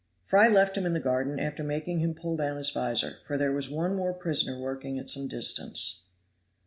[0.23, 3.51] Fry left him in the garden after making him pull down his vizor, for there
[3.51, 6.05] was one more prisoner working at some distance.